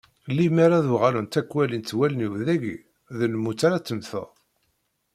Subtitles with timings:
[0.35, 2.77] Lemmer ad uɣalent ad k-walint wallen-iw dagi,
[3.17, 4.29] d lmut ara temmteḍ.